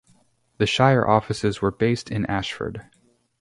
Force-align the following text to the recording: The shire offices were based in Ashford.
The 0.57 0.65
shire 0.65 1.07
offices 1.07 1.61
were 1.61 1.69
based 1.69 2.09
in 2.09 2.25
Ashford. 2.25 2.89